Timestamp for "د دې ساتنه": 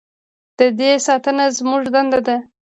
0.57-1.45